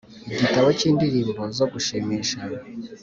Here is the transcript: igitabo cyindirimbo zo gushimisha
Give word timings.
igitabo 0.29 0.67
cyindirimbo 0.79 1.43
zo 1.57 1.65
gushimisha 1.71 2.37